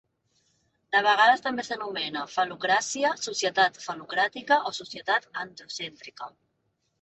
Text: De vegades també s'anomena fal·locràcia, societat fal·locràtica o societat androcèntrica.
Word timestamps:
De 0.93 1.01
vegades 1.07 1.43
també 1.47 1.65
s'anomena 1.67 2.23
fal·locràcia, 2.35 3.11
societat 3.27 3.77
fal·locràtica 3.85 4.59
o 4.71 4.73
societat 4.79 5.29
androcèntrica. 5.45 6.33